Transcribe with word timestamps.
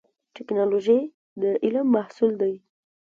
ټکنالوژي 0.35 0.99
د 1.41 1.43
علم 1.63 1.87
محصول 1.95 2.31
دی 2.41 2.53